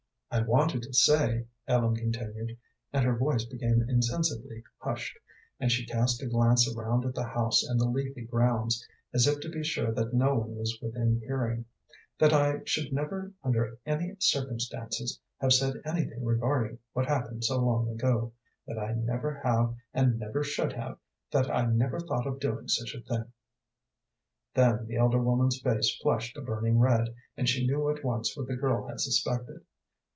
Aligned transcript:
"I 0.33 0.39
wanted 0.43 0.83
to 0.83 0.93
say," 0.93 1.45
Ellen 1.67 1.93
continued 1.93 2.57
and 2.93 3.03
her 3.03 3.17
voice 3.17 3.43
became 3.43 3.83
insensibly 3.89 4.63
hushed, 4.77 5.19
and 5.59 5.69
she 5.69 5.85
cast 5.85 6.23
a 6.23 6.25
glance 6.25 6.73
around 6.73 7.03
at 7.03 7.13
the 7.13 7.25
house 7.25 7.63
and 7.63 7.77
the 7.77 7.89
leafy 7.89 8.21
grounds, 8.21 8.87
as 9.13 9.27
if 9.27 9.41
to 9.41 9.49
be 9.49 9.61
sure 9.61 9.91
that 9.91 10.13
no 10.13 10.35
one 10.35 10.55
was 10.55 10.79
within 10.81 11.19
hearing 11.19 11.65
"that 12.17 12.31
I 12.31 12.61
should 12.63 12.93
never 12.93 13.33
under 13.43 13.77
any 13.85 14.15
circumstances 14.19 15.19
have 15.41 15.51
said 15.51 15.81
anything 15.83 16.23
regarding 16.23 16.79
what 16.93 17.07
happened 17.07 17.43
so 17.43 17.59
long 17.61 17.89
ago. 17.89 18.31
That 18.67 18.79
I 18.79 18.93
never 18.93 19.41
have 19.43 19.75
and 19.93 20.17
never 20.17 20.45
should 20.45 20.71
have, 20.71 20.97
that 21.31 21.51
I 21.53 21.65
never 21.65 21.99
thought 21.99 22.25
of 22.25 22.39
doing 22.39 22.69
such 22.69 22.95
a 22.95 23.01
thing." 23.03 23.25
Then 24.53 24.85
the 24.87 24.95
elder 24.95 25.21
woman's 25.21 25.59
face 25.59 25.93
flushed 26.01 26.37
a 26.37 26.41
burning 26.41 26.77
red, 26.79 27.13
and 27.35 27.49
she 27.49 27.67
knew 27.67 27.89
at 27.89 28.05
once 28.05 28.37
what 28.37 28.47
the 28.47 28.55
girl 28.55 28.87
had 28.87 29.01
suspected. 29.01 29.65